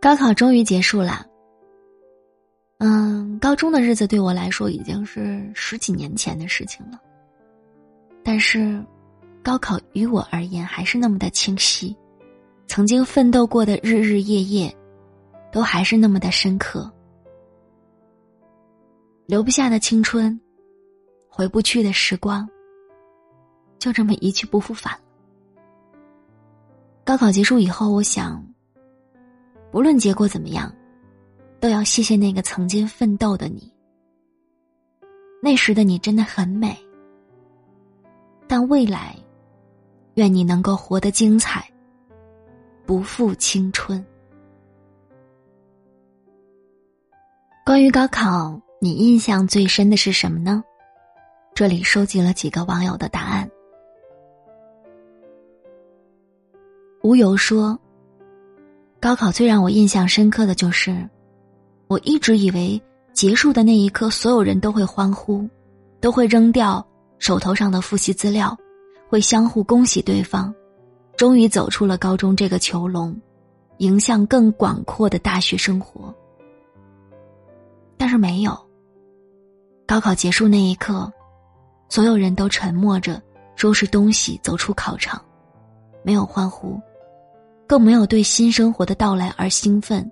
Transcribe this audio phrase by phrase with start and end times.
[0.00, 1.26] 高考终于结束了。
[2.78, 6.98] 嗯，高中的日子对我来说已经是十几年前的事情了。
[8.24, 8.82] 但是，
[9.42, 11.94] 高考于我而言还是那么的清晰，
[12.66, 14.74] 曾经奋斗过的日日夜夜，
[15.52, 16.90] 都还是那么的深刻。
[19.26, 20.40] 留不下的青春，
[21.28, 22.48] 回不去的时光，
[23.78, 25.00] 就这么一去不复返了。
[27.04, 28.42] 高考结束以后，我想。
[29.70, 30.74] 不论结果怎么样，
[31.60, 33.72] 都要谢谢那个曾经奋斗的你。
[35.40, 36.76] 那时的你真的很美，
[38.48, 39.16] 但未来，
[40.14, 41.64] 愿你能够活得精彩，
[42.84, 44.04] 不负青春。
[47.64, 50.64] 关于高考，你印象最深的是什么呢？
[51.54, 53.48] 这里收集了几个网友的答案。
[57.02, 57.78] 无由说。
[59.00, 61.08] 高考最让我印象深刻的就是，
[61.86, 62.80] 我一直以为
[63.14, 65.48] 结束的那一刻，所有人都会欢呼，
[66.02, 66.86] 都会扔掉
[67.18, 68.54] 手头上的复习资料，
[69.08, 70.54] 会相互恭喜对方，
[71.16, 73.18] 终于走出了高中这个囚笼，
[73.78, 76.14] 迎向更广阔的大学生活。
[77.96, 78.54] 但是没有。
[79.86, 81.10] 高考结束那一刻，
[81.88, 83.20] 所有人都沉默着
[83.56, 85.20] 收拾东西走出考场，
[86.02, 86.78] 没有欢呼。
[87.70, 90.10] 更没有对新生活的到来而兴奋。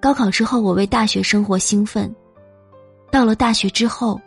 [0.00, 2.08] 高考之后，我为大学生活兴奋；
[3.12, 4.18] 到了大学之后，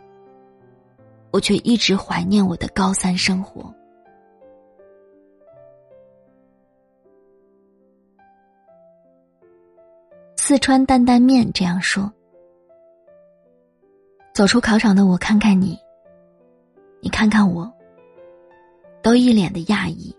[1.32, 3.74] 我却一直怀念我的高三生活。
[10.36, 12.08] 四川担担面这样说
[14.32, 15.76] ：“走出考场的我，看看你，
[17.00, 17.68] 你看看我，
[19.02, 20.14] 都一脸的讶异。”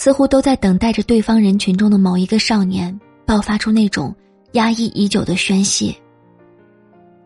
[0.00, 4.16] 似乎都在等待着对方人群中的某一个少年爆发出那种
[4.52, 5.94] 压抑已久的宣泄。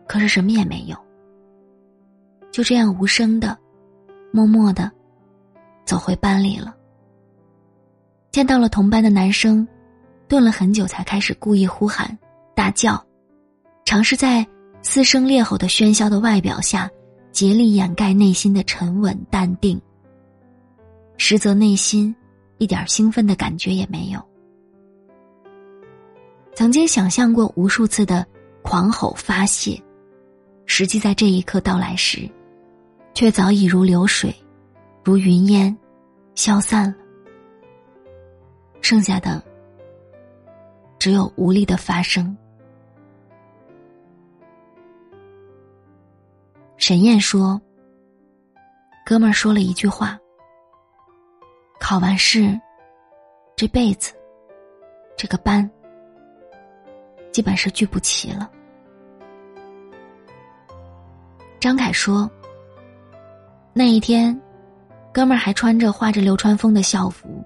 [0.05, 0.97] 可是什么也没有，
[2.51, 3.57] 就这样无声的、
[4.29, 4.91] 默默的
[5.85, 6.75] 走回班里了。
[8.29, 9.65] 见到了同班的男生，
[10.27, 12.19] 顿了很久才开始故意呼喊、
[12.53, 13.01] 大叫，
[13.85, 14.45] 尝试在
[14.81, 16.91] 嘶声裂吼的喧嚣的外表下，
[17.31, 19.81] 竭力掩盖内心的沉稳淡定。
[21.15, 22.13] 实则内心。
[22.65, 24.19] 一点兴奋的感觉也没有。
[26.55, 28.25] 曾经想象过无数次的
[28.63, 29.79] 狂吼发泄，
[30.65, 32.27] 实际在这一刻到来时，
[33.13, 34.35] 却早已如流水，
[35.03, 35.77] 如云烟，
[36.33, 36.95] 消散了。
[38.81, 39.39] 剩下的
[40.97, 42.35] 只有无力的发生。
[46.77, 47.61] 沈燕说
[49.05, 50.19] ：“哥们儿说了一句话。”
[51.87, 52.59] 考完试，
[53.55, 54.11] 这辈子，
[55.15, 55.69] 这个班，
[57.31, 58.49] 基本是聚不齐了。
[61.59, 62.27] 张凯说
[63.71, 64.35] ：“那一天，
[65.13, 67.45] 哥们儿还穿着画着流川枫的校服，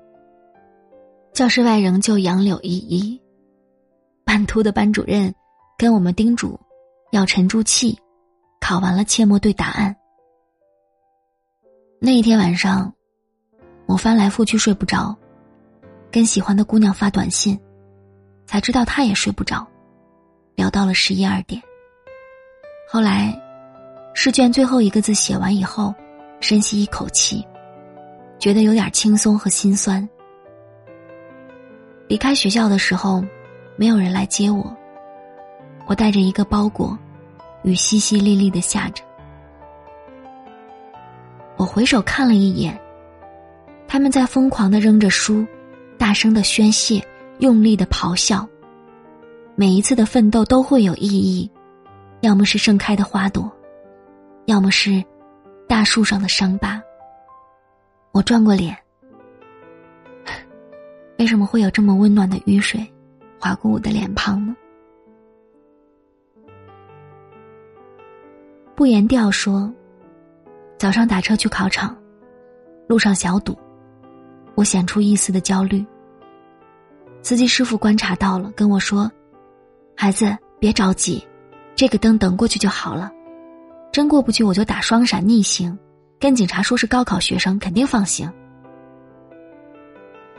[1.34, 3.22] 教室外仍旧杨柳依依。
[4.24, 5.36] 半秃的班主任
[5.78, 6.58] 跟我们叮嘱，
[7.12, 8.00] 要沉住气，
[8.62, 9.94] 考完了切莫对答案。
[12.00, 12.90] 那一天晚上。”
[13.90, 15.18] 我翻来覆去睡不着，
[16.12, 17.60] 跟喜欢的姑娘发短信，
[18.46, 19.68] 才知道她也睡不着，
[20.54, 21.60] 聊到了十一二点。
[22.88, 23.36] 后来，
[24.14, 25.92] 试卷最后一个字写完以后，
[26.40, 27.44] 深吸一口气，
[28.38, 30.08] 觉得有点轻松和心酸。
[32.08, 33.24] 离开学校的时候，
[33.76, 34.72] 没有人来接我，
[35.88, 36.96] 我带着一个包裹，
[37.64, 39.04] 雨淅淅沥沥的下着。
[41.58, 42.80] 我回首看了一眼。
[43.92, 45.44] 他们在疯狂的扔着书，
[45.98, 47.04] 大声的宣泄，
[47.40, 48.48] 用力的咆哮。
[49.56, 51.50] 每一次的奋斗都会有意义，
[52.22, 53.52] 要么是盛开的花朵，
[54.46, 55.04] 要么是
[55.68, 56.80] 大树上的伤疤。
[58.12, 58.78] 我转过脸，
[61.18, 62.86] 为什么会有这么温暖的雨水
[63.40, 64.56] 划过我的脸庞呢？
[68.76, 69.74] 不言调说，
[70.78, 71.98] 早上打车去考场，
[72.88, 73.58] 路上小堵。
[74.60, 75.86] 我显出一丝的焦虑。
[77.22, 79.10] 司机师傅观察到了，跟我说
[79.96, 81.26] ：“孩子，别着急，
[81.78, 83.10] 这个灯等过去就好了。
[83.90, 85.80] 真过不去，我就打双闪逆行，
[86.20, 88.30] 跟警察说是高考学生，肯定放行。”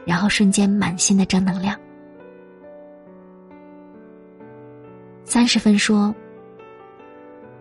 [0.05, 1.75] 然后瞬间满心的正能量。
[5.25, 6.15] 三十分说：“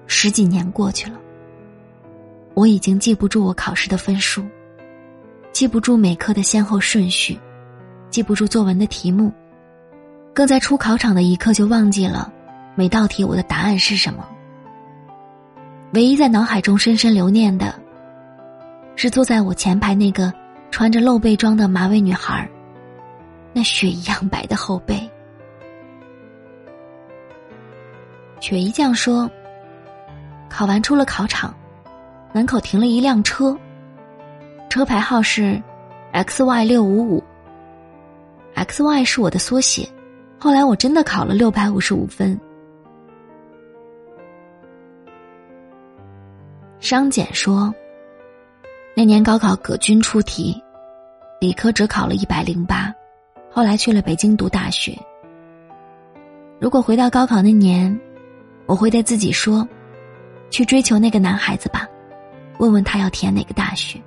[0.08, 1.18] 十几年过去了，
[2.54, 4.44] 我已经记不住我考试的分数。”
[5.52, 7.38] 记不住每科的先后顺序，
[8.10, 9.32] 记不住作文的题目
[10.34, 12.32] 更在出考场的一刻就忘记了
[12.76, 14.26] 每道题我的答案是什么。
[15.94, 17.74] 唯一在脑海中深深留念的，
[18.96, 20.32] 是坐在我前排那个
[20.72, 22.48] 穿着露背装的马尾女孩
[23.52, 25.10] 那雪一样白的后背。
[28.40, 29.30] 雪姨酱说
[30.48, 31.54] ：“考完出了考场，
[32.32, 33.58] 门口停了一辆车，
[34.70, 35.62] 车牌号是
[36.12, 37.24] X Y 六五五。
[38.54, 39.88] X Y 是我的缩写。
[40.38, 42.40] 后来我真的考了六百五十五分。”
[46.80, 47.74] 商检说
[48.96, 50.56] ：“那年高考葛军出题，
[51.42, 52.94] 理科只考了一百零八，
[53.52, 54.98] 后来去了北京读大学。
[56.60, 58.00] 如果回到高考那年。”
[58.70, 59.68] 我会对自己说
[60.52, 61.90] ：“去追求那个男孩子吧，
[62.60, 64.00] 问问他要填哪个大学。”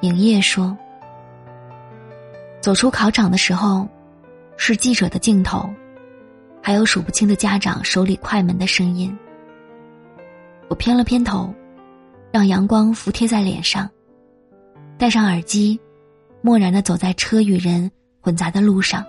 [0.00, 0.76] 影业说
[2.62, 3.88] ：“走出考场的时候，
[4.56, 5.68] 是记者的镜头，
[6.62, 9.16] 还有数不清的家长手里快门的声音。”
[10.70, 11.52] 我偏了偏头，
[12.30, 13.90] 让阳光服贴在脸上，
[14.96, 15.80] 戴上耳机，
[16.42, 17.90] 漠然的走在车与人
[18.20, 19.04] 混杂的路上。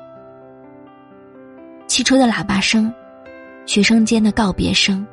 [1.85, 2.91] 汽车的喇叭声，
[3.65, 5.05] 学生间的告别声，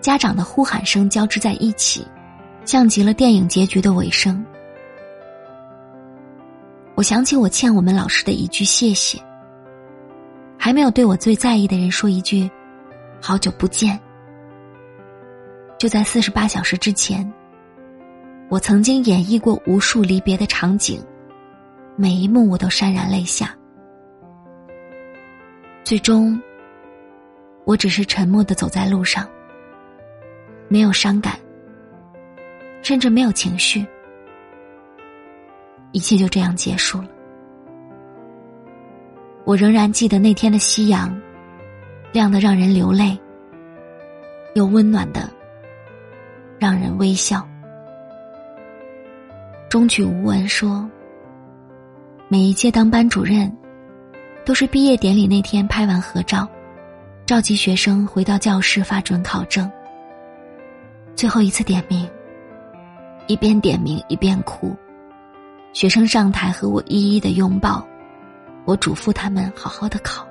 [0.00, 2.04] 家长的呼喊声交织在一起，
[2.64, 4.44] 像极了电影结局的尾声。
[6.98, 9.22] 我想起我欠我们老师的一句谢谢，
[10.58, 12.50] 还没有对我最在意的人说一句
[13.22, 13.96] “好久不见”。
[15.78, 17.32] 就在四十八小时之前，
[18.48, 21.00] 我曾经演绎过无数离别的场景，
[21.94, 23.56] 每一幕我都潸然泪下。
[25.84, 26.36] 最终，
[27.64, 29.24] 我只是沉默的走在路上，
[30.66, 31.38] 没有伤感，
[32.82, 33.86] 甚至没有情绪，
[35.98, 37.08] 一切就这样结束了。
[39.44, 41.20] 我仍然记得那天的夕阳，
[42.12, 43.18] 亮得让人流泪，
[44.54, 45.28] 又温暖的
[46.56, 47.44] 让人微笑。
[49.68, 50.88] 中曲无闻说
[52.30, 53.52] ：“每一届当班主任。”
[54.46, 56.48] 都是毕业典礼那天拍完合照，
[57.26, 59.68] 召集学生回到教室发准考证。
[61.16, 62.08] 最后一次点名，
[63.26, 64.74] 一边点名一边哭，
[65.72, 67.86] 学生上台和我一一的拥抱，
[68.64, 70.26] 我嘱咐他们好好的考。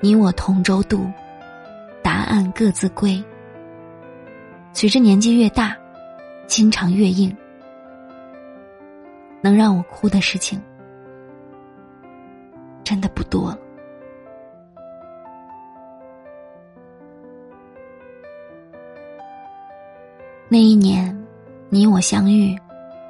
[0.00, 1.10] 你我同舟渡，
[2.02, 3.22] 答案各自归。
[4.72, 5.76] 随着年纪越大，
[6.46, 7.34] 心肠越硬，
[9.40, 10.60] 能让我哭的事情。
[12.84, 13.58] 真的不多了。
[20.48, 21.16] 那一年，
[21.74, 22.54] 你我相遇，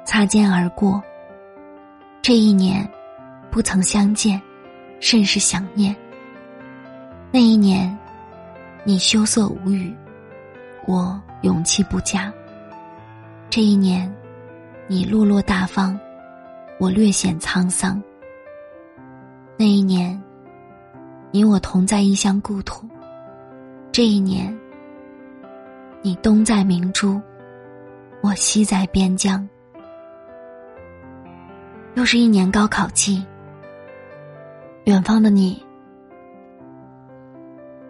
[0.05, 1.03] 擦肩而过。
[2.21, 2.89] 这一年，
[3.51, 4.41] 不曾相见，
[5.01, 5.93] 甚是想念。
[7.29, 7.93] 那一年，
[8.85, 9.93] 你羞涩无语，
[10.87, 12.31] 我勇气不佳。
[13.49, 14.09] 这一年，
[14.87, 15.99] 你落落大方，
[16.79, 18.01] 我略显沧桑。
[19.57, 20.17] 那一年，
[21.31, 22.87] 你我同在异乡故土。
[23.91, 24.57] 这一年，
[26.01, 27.21] 你东在明珠，
[28.23, 29.47] 我西在边疆。
[31.95, 33.23] 又是一年高考季，
[34.85, 35.61] 远方的你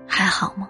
[0.08, 0.68] 还好吗？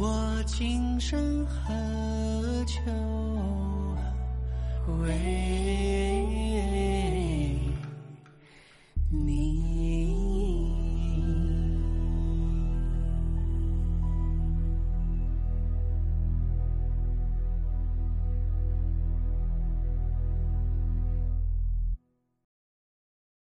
[0.00, 1.74] 我今生何
[2.64, 2.80] 求？
[5.02, 5.18] 为。